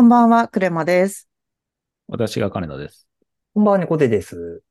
[0.00, 1.28] こんばんは、クレマです。
[2.08, 3.06] 私が金田です。
[3.52, 4.62] こんばんは、猫背です。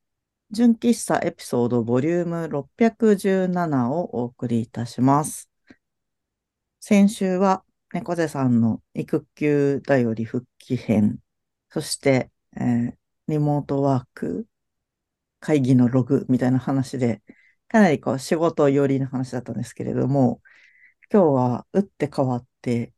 [0.49, 5.47] 純喫茶エピソードボリューム617をお送りいたします。
[6.79, 7.63] 先週は
[7.93, 11.19] 猫背さんの育休だより復帰編、
[11.69, 12.93] そして、えー
[13.27, 14.47] リモートワーク、
[15.39, 17.21] 会議のログみたいな話で、
[17.67, 20.41] かなりこう仕事寄りの話だったんですけれども、
[21.13, 22.93] 今日は打って変わって、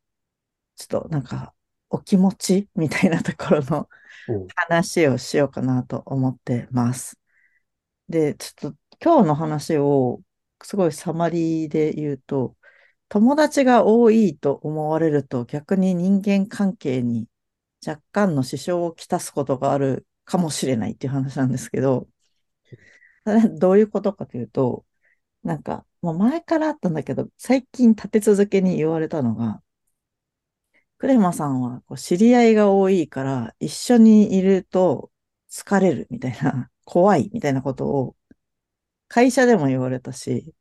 [0.77, 1.53] ちょっとなんか
[1.91, 3.89] お気持ちみたいなところの
[4.29, 7.19] お話をしようかなと思ってます。
[8.09, 10.21] で、ちょっと今日の話を
[10.63, 12.55] すごいサマリーで言うと、
[13.09, 17.27] 友達が多いと思われると逆に人間関係に
[17.85, 22.07] 若干の支障をきたすことがあるかもしれないっていう話なんですけど、
[23.59, 24.85] どういうことかというと、
[25.43, 29.61] なんか、もう前からあったんだけど、最近立て続けに言われたのが、
[31.01, 35.09] クレマさんはこう知り合いが多いから一緒にいると
[35.49, 38.15] 疲れるみたいな、 怖いみたいなことを
[39.07, 40.53] 会社でも言われたし、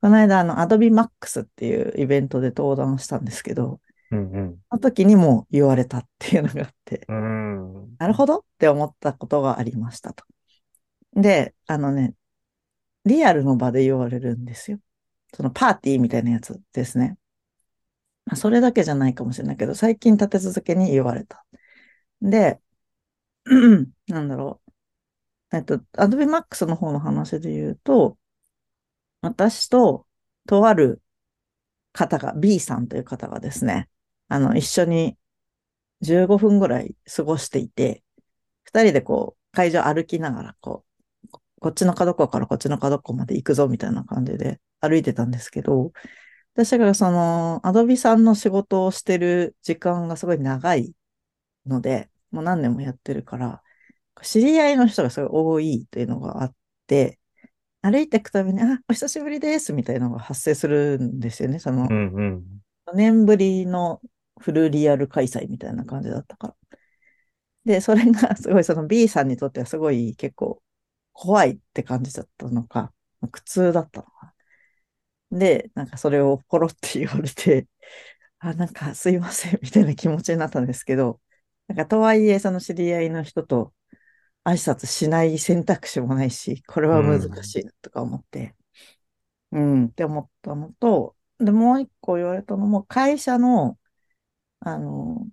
[0.00, 4.58] この間あの Adobe Max っていうイベントで登壇したんですけど、うんうん。
[4.70, 7.96] その時にも言われたっていうのがあって、うーん。
[7.98, 10.24] なるほどって思ったことがありましたと。
[11.12, 12.14] で、あのね、
[13.04, 14.78] リアルの場で言われるんですよ。
[15.34, 17.18] そのパーティーみたいなやつですね。
[18.26, 21.44] まあそれだけじゃないかもしれないけど、最近立て続けに言われた。
[22.22, 22.60] で、
[24.08, 24.60] なんだろ
[25.52, 25.56] う。
[25.56, 28.18] えっと、Adobe Max の方の話で言うと、
[29.20, 30.06] 私と
[30.46, 31.02] とある
[31.92, 33.88] 方が、B さんという方がですね、
[34.28, 35.16] あの、一緒に
[36.02, 38.04] 15分ぐらい過ごしていて、
[38.64, 40.84] 二人でこう、会場歩きながら、こ
[41.24, 45.92] う、こっちの角っこからこっちの角っこまで行くぞみたいな感じで歩いてたんですけど、
[46.54, 50.94] 私がその、アドビさんの仕事をしてる時間がすごい長い
[51.66, 53.62] ので、もう何年もやってるから、
[54.22, 56.56] 知り合いの人がすごい多いというのがあっ
[56.86, 57.20] て、
[57.82, 61.58] 歩いていくたびに、あ、お久しぶりですみたいなのが発生するんですよね。
[61.60, 62.44] そのう、んうん。
[62.86, 64.00] 4年ぶりの
[64.40, 66.56] フルリアル開催みたいな感じだったから。
[67.64, 70.62] で、それがすごいその B さんにとってはすごい結構
[71.12, 72.92] 怖いって感じだったのか、
[73.32, 74.33] 苦痛だったのか。
[75.34, 77.66] で、なんかそれをポロって言われて、
[78.38, 81.20] あ、なんかすいませんみたいな気持ちになったんですけど、
[81.68, 83.72] なんかとはいえその知り合いの人と
[84.44, 88.54] 挨拶しない選択肢もないし、これは難しいなとか思って、
[89.52, 93.78] うん、って思ったのと、で、もう一個言われたのも、会社の、
[94.60, 95.26] あの、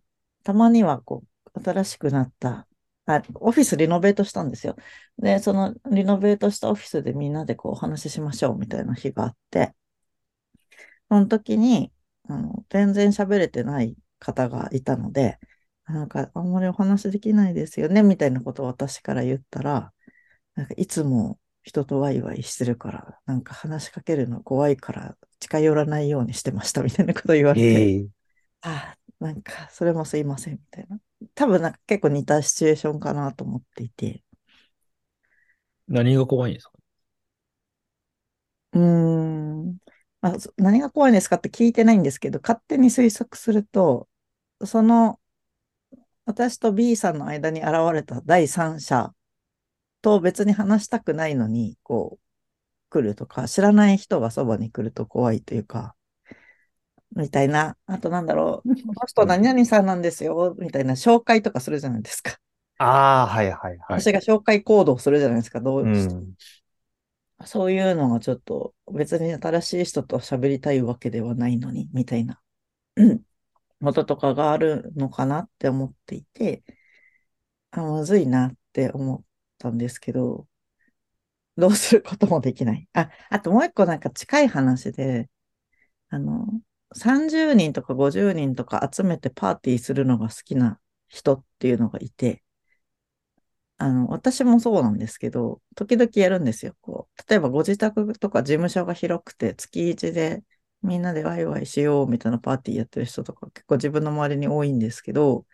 [0.43, 1.23] たまにはこ
[1.55, 2.67] う、新しくなった、
[3.05, 4.75] あ、オフィスリノベートしたんですよ。
[5.17, 9.75] で、そのリノベートしたオフィスでみんなでこうお話ししましょうみたいな日があって、
[11.11, 11.93] その時に、
[12.29, 15.39] あの、全然喋れてない方がいたので、
[15.85, 19.93] なんかあんまりお話できないですよね、みたいなことを私から言ったら、
[20.55, 28.09] なんかいつも人とワイワイしてるから、なんか話しかけるの怖いから近寄らないようにしてましたみたいなことを言われて、ええ。
[28.61, 30.99] ああ、なんかそれもすいませんみたいな。
[31.35, 34.23] 多分なんか結構似たシチュエーションかなと思っていて、
[35.87, 36.71] 何が怖いんですか？
[38.73, 39.77] うーん、
[40.21, 44.07] まあ、そ何が怖いんですかって聞いてないんですけど、勝手に推測すると、
[44.65, 45.19] その
[46.25, 49.13] 私と B さんの間に現れた第三者
[50.01, 55.95] と別に話したくないのに、こう、来るとか、知らない人がそばに来ると怖いというか、
[57.15, 57.77] みたいな。
[57.87, 62.37] あとなんだろう、この人何々さんなんですよ、みたいな紹介とかするじゃないですか。
[62.77, 64.03] ああ、はいはいはい。
[64.03, 66.33] 私が紹介行動するじゃないですか、どううしてん。
[67.45, 72.41] そういうのがちょっと別に新しい人と喋りたいわけではないのに、みたいな。
[72.97, 73.23] うん。
[73.83, 76.63] こととかがあるのかなって思っていて、
[77.71, 79.23] あ、むずいなって思っ
[79.57, 80.47] たんですけど、
[81.57, 82.87] どうすることもできない。
[82.93, 85.29] あ、あともう一個なんか近い話で、
[86.09, 86.47] あの、
[86.95, 90.79] 30人とか50人とか集めてパーティーするのが好きな
[91.09, 92.43] 人っていうのがいて、
[93.83, 96.75] あの、私もそうなんですけど、時々やるんですよ。
[96.81, 100.43] こう、例えばご自宅とか事務所が広くて、月一で
[100.83, 105.47] みんなでワイワイしようみたいなパーティーやってる人とか結構自分の周りに多いんですけど、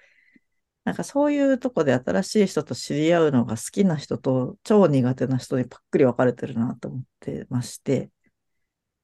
[0.85, 8.11] なんかそういうとこで新しい人と知り合うのが好きな人と超苦手な人にパックリ分かれてるなと思ってまして、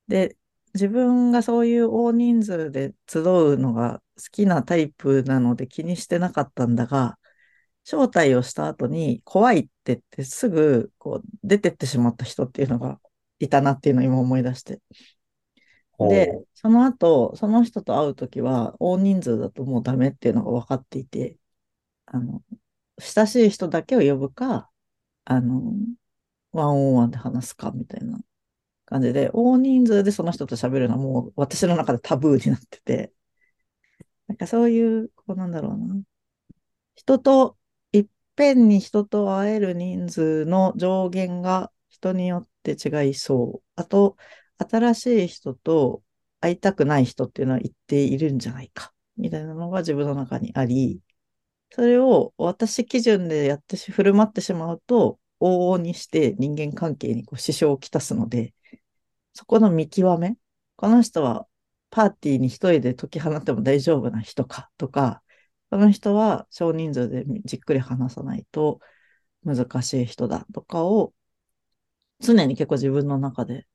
[0.07, 0.37] で、
[0.73, 7.17] 自分がそういう大人数で集うのが好きなタイプなので気にしてなかったんだが、
[7.85, 12.99] 招待をした後に怖いって言ってすぐこう出てってしまった人っていうのが
[13.39, 14.81] いたなっていうのを今思い出して。
[15.99, 21.37] で、その後、その人と会うときは、大人数だともうダメっていうのが分かっていて、
[22.05, 22.43] あの、
[22.99, 24.69] 親しい人だけを呼ぶか、
[25.25, 25.73] あの、
[26.51, 28.19] ワンオンワンで話すかみたいな
[28.85, 33.13] 感じで、大人数でその人と喋るのはもう私の中でタブーになってて、
[34.27, 35.95] なんかそういう、こうなんだろうな。
[36.95, 37.57] 人と、
[38.35, 43.63] ぺんに人と会える人数の上限が人によって違いそう。
[43.75, 44.17] あと、
[44.57, 46.03] 新しい人と
[46.41, 48.93] 会いたくない人っていうのは一定いるんじゃないか。
[49.17, 51.01] みたいなのが自分の中にあり、
[51.71, 58.53] それを私基準でやってし、振る舞ってしまうと、往々にして人間関係にこう支障をきたすので、
[59.33, 60.37] そこの見極め、
[60.75, 61.47] この人は
[61.89, 65.22] パーティーに一人で解き放っても大丈夫な人かとか、
[65.73, 68.79] この人は少人数でじっくり話さないと
[69.43, 71.15] 難しい人だとかを
[72.19, 73.65] 常に結構自分の中で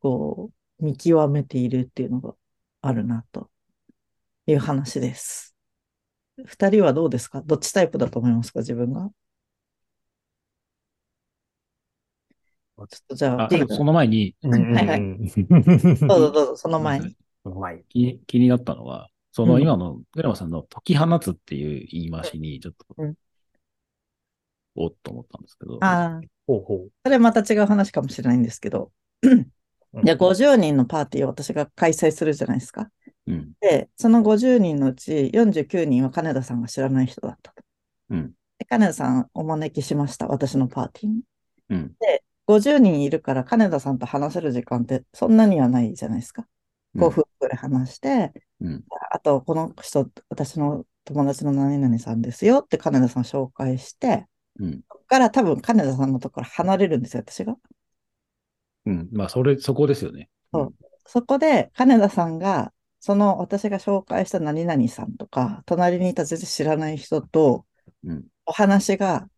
[0.00, 0.50] こ
[0.80, 2.34] う見極めているっていうのが
[2.82, 3.48] あるなと
[4.48, 5.54] いう話です。
[6.44, 7.42] 二人はどうですか？
[7.42, 8.58] どっちタイプだと思いますか？
[8.58, 9.08] 自分が。
[12.76, 15.00] ちょっとじゃあ、あ、その前に、はいはい。
[16.08, 17.16] どうぞどうぞ、その前に。
[18.26, 23.14] 気になったのは、そうのん今のグラマさんの解き放つっていう言い回しにちょっとうん、
[24.74, 28.90] おっと思ったんですけど、ああ、ほうほそれまた違う話かもしれないんですけど、
[29.22, 30.04] う。
[30.04, 32.90] じゃあ50人のパーティーを私が開催するじゃないですか。
[33.26, 37.62] うん、で、その50人のうち49人は金田さんが知らない人だったと。
[38.10, 41.22] うん、で金田さんお招きしました、私のパーティーに。
[41.70, 41.96] うん、
[42.48, 46.46] 50人いるから金田さんと話せる時間ってそんなにはないじゃないですか。
[46.94, 47.02] うん。
[47.02, 54.26] 5分くらい話して、うん、あとこの人、私の友達の何々さんですよって金田さん紹介して、
[54.58, 57.56] うん、そこから多分金田さんのところ離れるんですよ、私が。
[58.86, 59.08] うん。
[59.12, 60.28] まあ、それ、そこですよね。
[60.52, 60.74] そう。
[61.06, 67.64] そこで金田さんが、その私が紹介した何々さんとか、隣にいた全然知らない人と
[68.04, 69.28] うん、お話が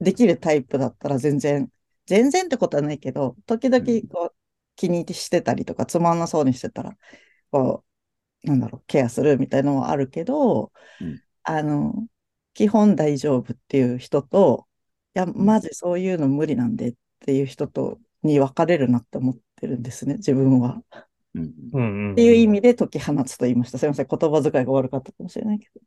[0.00, 1.70] できるタイプだったら全然、
[2.06, 4.34] 全然ってことはないけど、時々こう
[4.76, 6.96] 気にしてたりとかつまんなそうにしてたら、
[7.50, 7.84] こ
[8.44, 12.08] う、なんだろう、ケアするみたいなのはあるけど、うんあの、
[12.54, 14.66] 基本大丈夫っていう人と、
[15.14, 20.82] いや、マジそういうの無理なんでっていう人と、に分かれるなって思ってるんですね、自分は。
[21.34, 22.12] うん。
[22.12, 23.78] っていう意味で解き放つと言いました。
[23.78, 25.80] すいません、言葉遣いが悪かったかもしれないけど。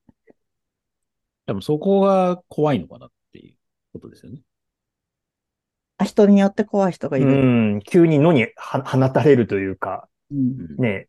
[1.48, 3.56] でもそこが怖いのかなっていう
[3.94, 4.42] ことですよね。
[5.97, 7.45] あ人によって怖い人がいうる。
[7.77, 7.79] ん。
[7.81, 11.07] 急に野には放たれるというか、うんうん、ね、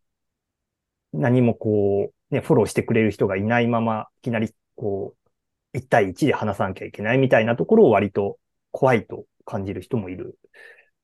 [1.12, 5.29] 何もこう、ね、フォローしてくれる人がいないまま、いきなりこう、
[5.76, 8.38] 一対一で話さなきゃいけないみたいなところを割と
[8.70, 10.38] 怖いと感じる人もいる。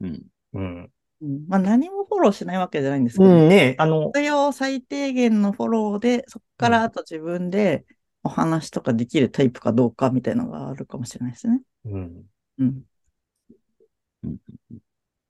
[0.00, 0.22] うん、
[0.54, 0.90] うん。
[1.22, 7.84] うんまあ、何もフォローしないわけじゃないんですけど、うんね、あの、必要最低限のフォローで、そこからあと自分で
[8.22, 11.60] お話とかできるタイプかどうかみたいなのがあるかもしれないですね。
[11.84, 11.92] うん。
[11.92, 12.24] うん
[12.58, 12.82] うん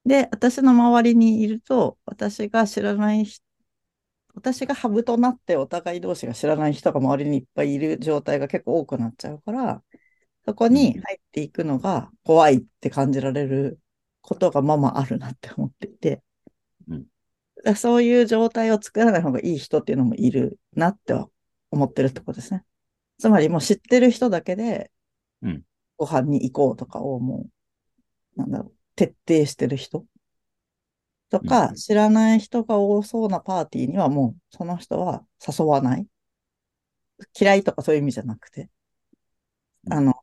[0.04, 3.44] で、私の周りにいると、私が知らない人、
[4.34, 9.82] 私がハブとなってお互い同士が知らない人が周りにいっぱいいる状態が結構多くなっちゃうから、
[10.46, 13.80] そこに入っていくのが怖いって感じられる
[14.20, 16.22] ことがまあまああるなって思っていて、
[16.88, 17.06] うん。
[17.64, 21.28] だそういう状態を作らない方がいい人っていうのもいるなっては
[21.70, 22.64] 思ってるってことですね。
[23.18, 24.90] つまりもう知ってる人だけで
[25.44, 25.62] うん、
[25.96, 27.46] ご飯に行こうとかをも
[28.36, 30.04] う、なんだろう、徹底してる人？
[31.30, 36.06] とか、うん知らない人が多そうなパーティーにはもうその人は誘わない？
[37.38, 38.70] 嫌いとかそういう意味じゃなくて、
[39.86, 40.14] うんあの、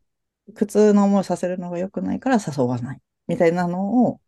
[0.56, 3.02] 苦痛な思いさせるのが良くないから誘わない。
[3.28, 4.22] みたいなのを、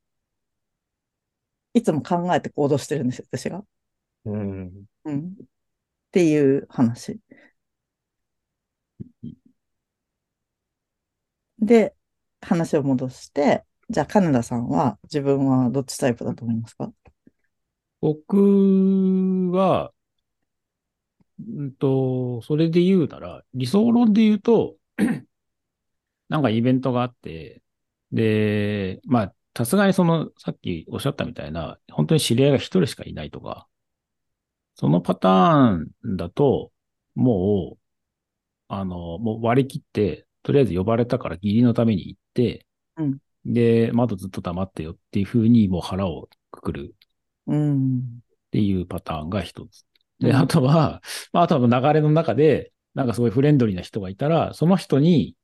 [1.74, 3.64] いつも考えて行動してるんですよ、私が。
[4.26, 4.86] うん。
[5.06, 5.28] うん。
[5.30, 5.46] っ
[6.12, 7.20] ていう話。
[11.60, 11.96] で、
[12.42, 16.92] 話を戻して、じゃあ、金田さんは自分はどっちタイプだと思いますか？
[18.02, 19.94] 僕は、
[21.40, 24.76] うんと、それで言うなら、理想論で言うと、
[26.30, 27.62] なんかイベントがあって、
[28.12, 33.68] で、まあ、さすがにその、さっきおっしゃったみたいな、本当に知り合いが一人しかいないとか、
[34.76, 35.76] そのパター
[36.08, 36.72] ンだと、
[37.16, 37.80] もう、
[38.70, 46.96] あの、もう割り切って、とりあえず呼ばれたから義理のために行って、うんで、まだずっと黙ってよっていうふうにもう腹をくくる
[47.48, 48.00] うん。
[48.00, 48.02] っ
[48.52, 49.86] ていうパターンが一つ。
[50.20, 55.36] で、うんあとは、まあ、あとは流れの中で、なんかすごいフレンドリーな人がいたら、その人に、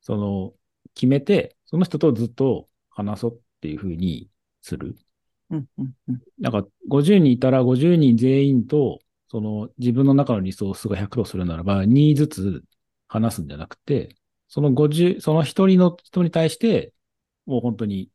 [0.00, 0.52] その、
[0.94, 4.28] 決めて、その人とずっと話そうっていうふうに
[4.60, 4.96] する。
[5.50, 12.64] うんうんうんなんか50人いたら50人全員と、その自分の中のリソースが100とするならば、2ずつ
[13.08, 14.16] 話すんじゃなくて、
[14.48, 16.92] その50、その一人の人に対して、
[17.48, 18.10] もう本当に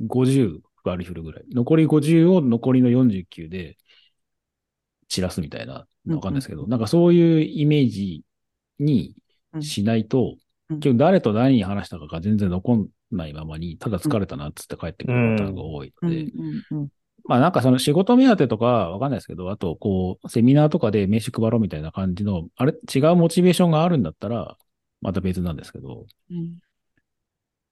[0.00, 1.44] 50割り振るぐらい。
[1.54, 3.76] 残り50を残りの49で
[5.08, 8.24] 散らすみたいな、わかんないですけど、なんかそういうイメージ
[8.80, 9.14] に
[9.60, 10.34] しないと、
[10.68, 10.80] うん。
[10.80, 16.88] 結局誰と何に話したかが全然残んないままに、ただ疲れたなっつって帰ってくるパターンが多いので、うんうんうん
[17.28, 24.56] まあなんかその仕事目当てとかわかんないですけど、あとこう、セミナーとかで名刺配ろうみたいな感じの、あれ、違うモチベーションがあるんだったら、
[25.00, 26.58] また別なんですけど、うん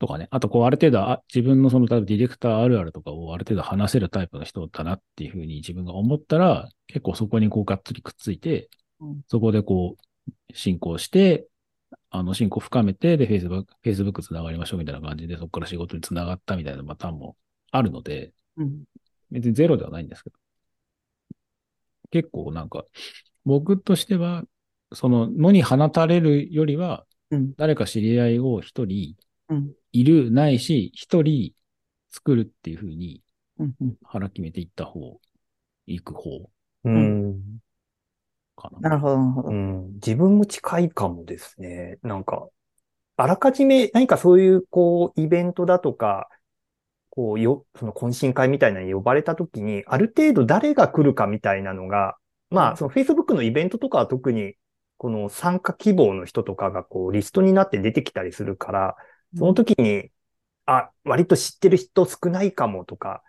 [0.04, 0.28] とかね。
[0.30, 8.68] あとこう、ある程度あ、自分のその、例えばディレクターあるあるとかをある程度話せるタイプの人だなっていうふうに自分が思ったら、結構そこにこう、がっつりくっついて
[9.00, 11.46] うん、そこでこう、進行して、
[12.10, 17.36] あの、進行深めて、で、Facebook、Facebook つながりましょうみたいな感じで、そこから仕事につながったみたいなパターンも
[17.70, 18.84] あるので、うん
[19.30, 20.36] 別にゼロではないんですけど。
[22.10, 22.84] 結構なんか、
[23.44, 24.44] 僕としては、
[24.92, 29.16] その野に放たれるよりは、うん誰か知り合いを一人
[29.48, 31.52] うんいる、ないし、一人
[32.10, 33.22] 作るっていうふうに
[34.02, 35.20] 腹決めていった方、
[35.86, 36.50] 行く方
[36.84, 37.40] うん。
[38.56, 38.80] かな。
[38.80, 39.52] なるほど、なるほどう。
[39.52, 39.92] ん。
[39.94, 41.98] 自分も近いかもですね。
[42.02, 42.48] なんか、
[43.16, 46.28] あらかじめ何かそういう、こう、イベントだとか、
[47.10, 52.16] こう、よ、その懇親会みたいなのに呼ばれた時に、ある程度誰が来るかみたいなのが、
[52.50, 54.56] まあ、その Facebook のイベントとかは特に、
[54.96, 58.96] この参加希望の人とかがこう、リストになって出てきたりするから、
[59.36, 60.10] その時に、
[60.66, 63.22] あ、割と知ってる人少ないかもとか、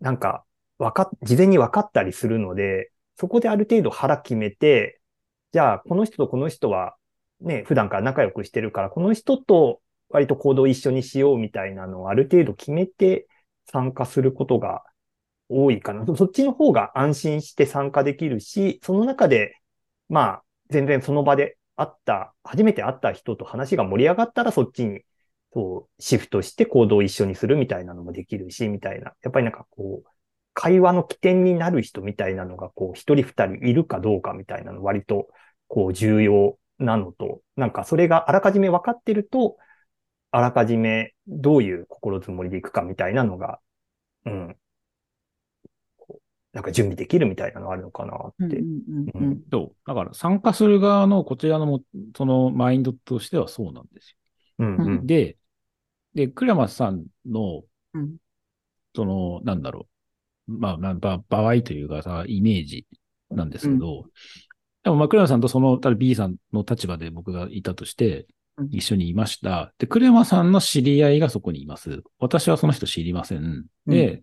[0.00, 0.44] なんか、
[0.78, 5.00] わか、事前に分かったりするので、そこである程度腹決めて、
[5.52, 6.96] じゃあ、この人とこの人は、
[7.40, 13.28] ね、普段から仲良くしてるから、この人と割と行動一緒にしようみたいなのをある程度決めて
[13.66, 14.82] 参加することが
[15.48, 16.04] 多いかな。
[16.16, 19.56] そっちの方が安心して参加できるし、その中で、
[20.08, 25.02] まあ、全然その場で会った、初めて会った人と話が盛り上がったらそっちに、
[25.52, 29.12] そう、シフトして行動を一緒にするみたいなのもできるし、みたいな。
[29.22, 30.08] やっぱりなんかこう、
[30.54, 35.28] 会話の起点になる人みたいなのが、こう、一人二人いるかどうかみたいなの割と、
[35.68, 39.56] こう、重要なのと、なんかそれがあらかじめ分かってると、
[40.30, 43.60] あらかじめどういう心づもりでいくかみたいなのが、
[44.26, 44.56] うん。
[46.52, 48.56] なんか準備できるみたいなのあるのかなって。
[48.58, 49.76] うんうんうんうんそう。
[49.86, 51.80] だから参加する側のこちらのも、
[52.16, 54.16] そのマインドとしてはそうなんです
[54.58, 55.00] うんうよ。
[55.04, 55.36] で、
[56.14, 57.62] で、クラマスさんの、
[57.94, 58.16] うん
[58.94, 59.86] その、なんだろ
[60.48, 60.52] う。
[60.52, 62.86] まあ、まあば場合というかさ、イメージ
[63.30, 64.04] なんですけど、
[64.82, 68.26] でも、まあ、クレマさんとその、ただ B さんの立場で僕がいたとして
[68.56, 69.72] うん、一緒にいました。
[69.78, 72.02] で、クレマさんの知り合いがそこにいます。
[72.18, 73.64] 私はその人知りません。
[73.86, 74.22] で、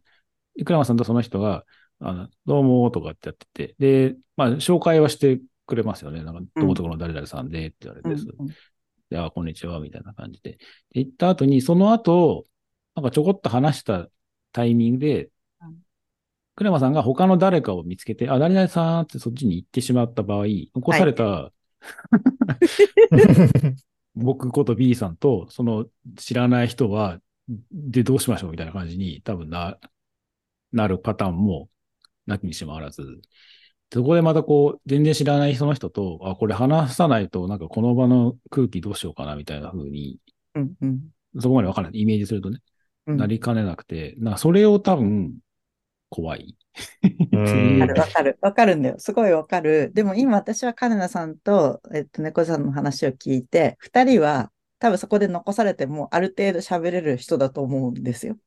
[0.65, 1.63] クレマさんとその人が、
[1.99, 6.23] あの、どうもとかってやってて、で、まあ、紹介はしてくれますよね。
[6.23, 8.09] なんか、どこどこの誰々さんでって言われて。
[8.09, 8.47] うん
[9.09, 10.57] で、あ、こんにちは、みたいな感じで。
[10.91, 12.45] で、行った後に、その後、
[12.95, 14.09] なんかちょこっと話した
[14.51, 15.29] タイミングで
[15.61, 15.77] うん、
[16.55, 20.45] クレマさんが他の誰かを見つけて、あ、誰々さんってそっちに行ってしまった場合、
[20.75, 21.51] 残された、
[24.15, 25.85] 僕こと B さんと、その
[26.17, 27.19] 知らない人は、
[27.71, 29.77] で、どうしましょうみたいな感じに多分な、
[30.71, 31.69] なるパターンも、
[32.25, 33.21] なきにしもあらず、
[33.91, 40.19] そこでまたこう、全然知らないその人と、あ、これ話さないと、なんかこの場の空気どうしようかなみたいな風に、
[40.55, 40.99] うんうん
[41.39, 42.01] そこまでわからない。
[42.01, 42.59] イメージするとね、
[43.05, 45.37] うんなりかねなくて、なんかそれを多分、
[46.09, 46.57] 怖い。
[47.31, 48.37] うんわかるわかる。
[48.41, 48.95] わかるんだよ。
[48.97, 49.91] すごいわかる。
[49.93, 58.37] でも今私はカネナさんと、えっと、猫さんの話を聞いて、二人は多分そこで残されてもある程度喋れる人だと思うんですよ。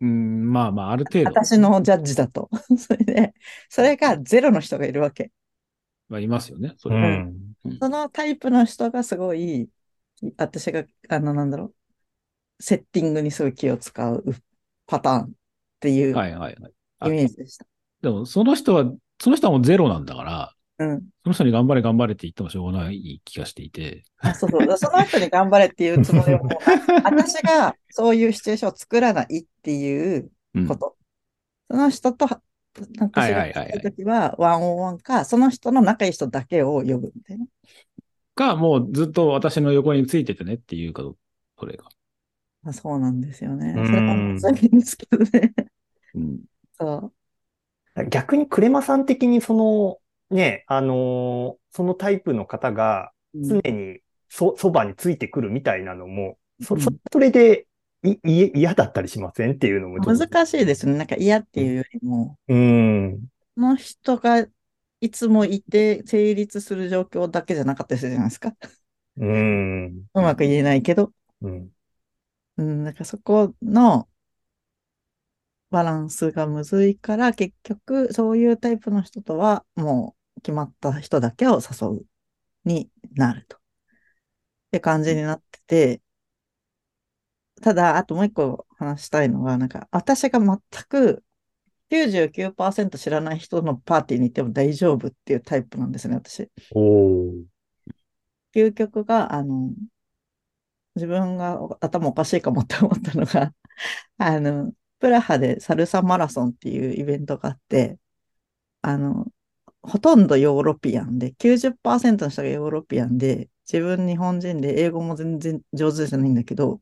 [0.00, 2.48] うん、まあまあ、ある程度、私のジャッジだと。
[2.76, 3.34] それで、
[3.68, 5.30] それがゼロの人がいるわけ。
[6.08, 6.74] はいますよね。
[6.76, 7.54] そうれはん。
[7.80, 9.68] そのタイプの人がすごい、
[10.36, 11.74] 私が、あの、なんだろ
[12.58, 14.24] う、セッティングにすごい気を使う
[14.86, 15.30] パターンっ
[15.80, 16.72] ていうはいはいはい。
[17.00, 17.66] あイメージでした。
[18.02, 18.84] でも、その人は、
[19.20, 21.02] その人はもうゼロなんだから、うん。
[21.22, 24.04] その人に頑張れ頑張れって言ってもしょうがない気がしていて。
[24.18, 24.78] あ、そうそう。
[24.78, 26.50] その人に頑張れっていうつもりはもう、
[27.04, 30.96] 私がそういうシチュエーションを作らないっていううんこと。
[31.70, 32.26] その人と、
[32.96, 37.46] なんか知り合いたはいはいはいはいいときは、ワンオンワンか、その人の仲いい人だけを呼ぶみたいな。
[38.34, 41.02] か、もうずっと私の横についててねっていうか、
[41.58, 41.84] それが。
[42.64, 43.74] あそうなんですよね。
[43.76, 45.54] うんそれがむずいんですけどね。
[46.14, 46.40] うん。
[46.78, 47.12] そ
[47.96, 48.08] う。
[48.08, 49.98] 逆にクレマさん的にその、
[50.30, 57.66] ね、あのーそのタイプの方がうん常にそ、そばについてくるみたいなのも、そ、うんそそれで
[58.02, 59.98] いい嫌だったりしませんっていうのも。
[59.98, 60.96] 難しいですね。
[60.96, 63.20] なんか嫌っていうよりも、うん。
[63.54, 64.46] その人が
[65.00, 68.52] いつもいて成立する状況だけじゃなかったりするじゃないですか。
[69.16, 69.86] うん。
[70.14, 71.12] うまく言えないけど。
[71.42, 71.70] うん。
[72.56, 74.08] うん、なんかそこの
[75.70, 82.06] バランスがむずいから、結局そういうタイプの人とはもう決まった人だけを誘う
[82.64, 83.56] になると。
[83.56, 83.60] っ
[84.72, 86.02] て感じになってて、
[87.62, 91.24] ただ、あともう一個話したいのが、なんか私が全く
[91.90, 96.48] 99%知らない人のパーティーに行っても大丈夫っていうタイプなんですね、私。
[98.54, 99.70] 究極が、あの、
[100.94, 103.52] 自分が頭おかしいかもって思ったのが、
[104.18, 107.98] あの、プラハでサルサマラソンっていうイベントがあって、
[108.82, 109.26] あの、
[109.82, 116.80] ほとんどヨーロピアンで、90%の人がヨーロピアンで、自分日本人で英語も全然上手じゃないんだけど、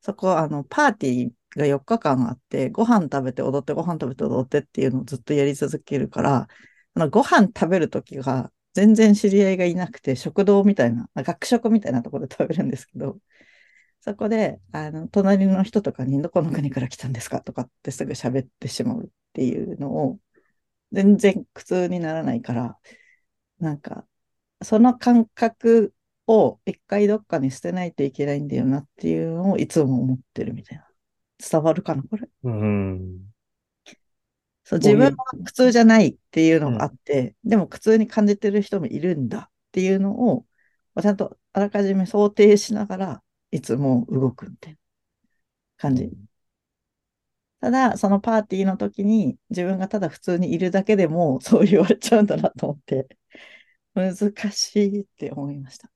[0.00, 6.48] そこ、あの、パーティーが4日間あって、ご飯食べて踊って、ご飯食べて踊ってっていうのをずっとやり続けるから、
[6.94, 13.18] あのご飯食べるときが全然知り合いがいなくて、食堂みたいな、学食みたいなところで食べるんですけど、
[14.00, 20.18] そこで、あの、隣の人とかに、どこの国から来たんですかとかってすぐ喋ってしまうっていうのを、
[20.92, 22.78] 全然苦痛にならないから、
[23.58, 24.06] なんか、
[24.62, 25.94] その感覚
[26.26, 30.86] を一回どっかに捨てないといけないんだよなっていうのをいつも思ってるみたいな。
[31.38, 32.28] 伝わるかなこれ？
[32.44, 33.32] うん。
[34.64, 35.12] そう、自分は
[35.44, 40.46] 苦痛じゃないっていうのがあって、でも苦痛に感じてる人もいるんだっていうのを、
[41.00, 44.78] ちゃんとあらかじめ想定しながら、いつも動くみたいな
[45.78, 46.10] 感じ。
[47.60, 53.08] ただ、そのパーティーの時に自分がただ普通にいるだけでも そう言われちゃうんだなと思って、
[53.94, 54.16] 難
[54.52, 55.90] しいって思いました。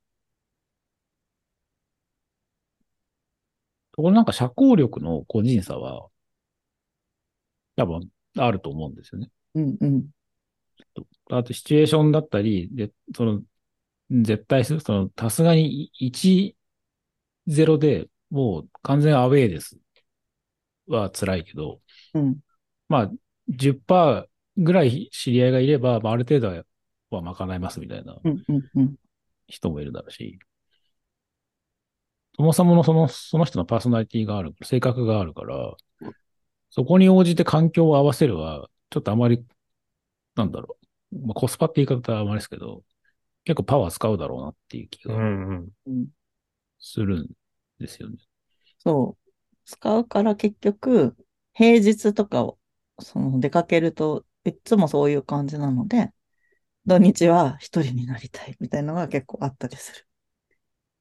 [3.96, 6.08] これなんか社交力の個人差は、
[7.76, 9.30] 多分あると思うんですよね。
[9.54, 10.10] うんうん。
[11.30, 13.42] あとシチュエーションだったり、で、その、
[14.10, 16.56] 絶対する、その、さすがに1、
[17.48, 19.78] 0でもう完全アウェーです。
[20.88, 21.80] は辛いけど、
[22.14, 22.40] うん。
[22.88, 23.10] まあ、
[23.48, 26.64] 10%ぐらい知り合いがいれば、まあ、ある程度は
[27.10, 28.94] は賄えますみたいなうんうんうん。
[29.46, 30.38] 人もいるだろうし、
[32.36, 35.76] そもそものその、その人のパーソナリティがある、性格があるから、
[36.70, 39.46] そこに応じて環境を合わせるは、ちょっとあまり、
[40.36, 40.78] なんだろ
[41.12, 41.18] う。
[41.26, 42.84] まあ、コスパって言い方はあまりですけど、
[43.44, 45.68] 結構パワー使うだろうなっていう気うがん。
[45.86, 46.08] うん
[46.78, 47.30] するん
[47.80, 48.18] ですよね。
[48.78, 49.23] そう。
[49.64, 51.16] 使うから結局、
[51.54, 52.58] 平日とかを、
[53.00, 56.12] その出かけると、いつもそういう感じなので、
[56.86, 60.08] 土日は一人になりたいみたいなのが結構あったりする。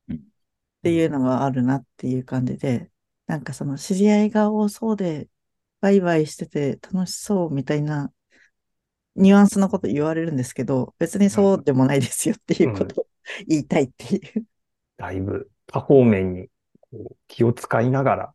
[0.10, 0.22] うんっ
[0.84, 2.92] ていうのがあるなっていう感じで、
[3.28, 5.30] なんかその知り合いが多そうで、
[5.82, 8.12] ワイワイしてて楽しそうみたいな
[9.16, 13.08] ニュアンスのこと言われるんですけど、別にそうでもないですよっていうことを
[13.48, 14.46] 言いたいっていう。
[14.98, 16.48] だいぶ多方面に
[17.28, 18.34] 気を使いながら。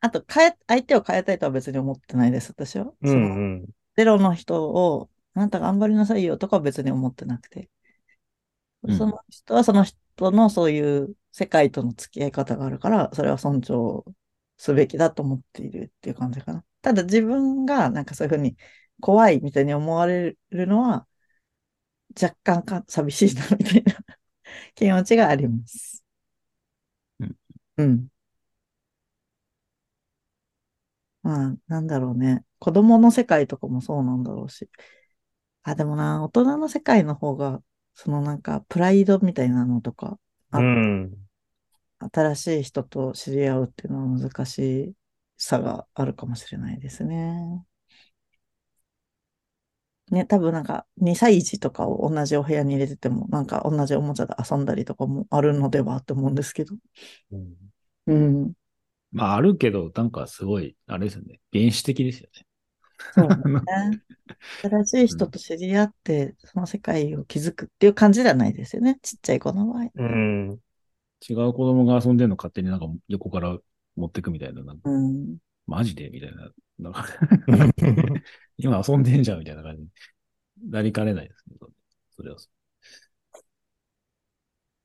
[0.00, 2.92] あと、変え、相手を変えたいとは別に思ってないです、私は。
[3.02, 3.70] うそのんうん。
[3.96, 7.70] ゼロの人を、あなた頑張りなさいよとかは別に思ってなくて。
[8.86, 14.04] うんその人はその人のそういう世界との付き合い方があるから、それは尊重
[14.56, 16.64] すべきだと思っているっていう感じかな。
[16.82, 18.56] ただ自分がなんかそういうふうに
[19.00, 21.06] 怖いみたいに思われるのは、
[22.20, 23.94] 若干か寂しいなみたいな
[24.74, 26.04] 気持ちがあります。
[27.20, 27.36] うん。
[27.76, 28.08] うん。
[31.22, 32.44] まあ、なんだろうね。
[32.58, 34.70] 子供の世界とかもそうなんだろうし。
[35.62, 37.62] あ、でもな、大人の世界の方が、
[37.94, 40.18] そのなんか、プライドみたいなのとか、
[40.50, 41.12] あうん。
[42.12, 44.94] 新しい人と知り合うっていうのは難し
[45.36, 47.64] さがあるかもしれないですね。
[50.10, 56.74] ね、多分なんか、2歳児とかを同じお部屋に入れてても、なんか同じおもちゃで遊んだりとかもあるのではと思うんですけど。
[57.30, 57.54] うん
[58.06, 58.52] うん。
[59.12, 61.40] まあ、あるけど、なんかすごい、あれですよね。
[61.52, 62.46] 原始的ですよね。
[63.10, 64.00] そうね。
[64.62, 68.98] 新しい人と知り合って、その世界を築くっていう感じではないですよね。
[69.02, 69.90] ちっちゃい子の場合。
[69.94, 70.60] うん。
[71.28, 73.58] 違う子供が遊んでるの勝手になんか横から
[73.96, 75.38] 持ってくみたいな、なんかうん。
[75.66, 76.50] マジでみたいな。
[76.78, 77.06] なんか
[78.58, 79.90] 今遊んでんじゃんみたいな感じに
[80.70, 81.56] なりかねないですね。
[82.16, 82.38] それは。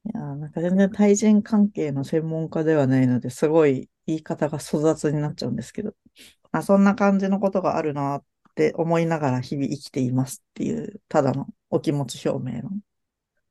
[0.05, 5.93] いやー、なんか全然対人関係の専門家ではないので、すごい言い方が粗雑になっちゃうんですけど、
[6.51, 8.23] あ、そんな感じのことがあるなっ
[8.55, 12.69] て思いながら日々生きていますっていう、ただのお気持ち表明の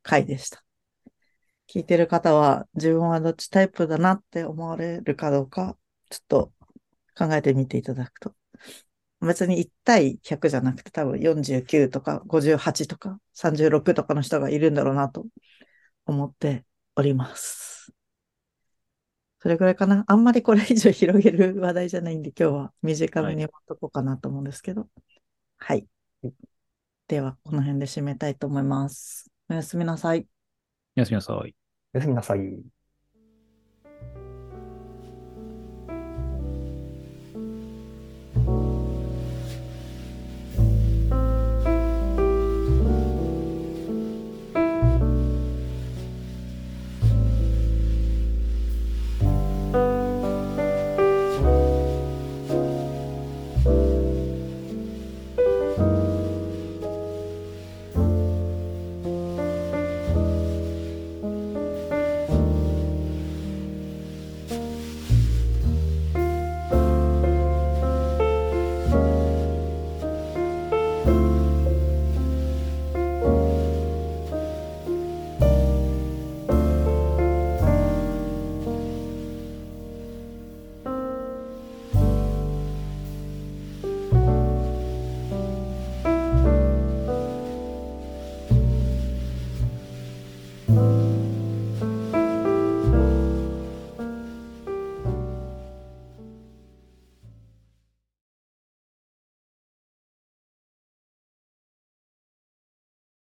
[0.02, 0.64] 回でした。
[1.68, 5.76] 聞いてる方は自分はどっちタイプだなって思われるかどうか、
[6.10, 6.52] ちょっと
[7.16, 8.34] 考えてみていただくと。
[9.20, 15.26] 別に1対100じゃなくて多分49とか58とか36とかの人がいるんだろうなと
[16.06, 16.64] 思って
[16.94, 17.93] おります。
[19.44, 20.04] それぐらいかな。
[20.06, 24.88] あんまりこれ以上広げる話題じゃないんで 今日は短めに終わっとこうかなと思うんですけど。
[25.58, 25.86] はい。
[27.08, 29.30] では、この辺で締めたいと思います。
[29.50, 30.26] おやすみなさい。
[30.96, 31.54] おやすみなさい。
[31.92, 32.73] おやすみなさい。